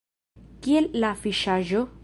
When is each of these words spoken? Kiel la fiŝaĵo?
Kiel 0.67 0.89
la 1.05 1.13
fiŝaĵo? 1.21 1.89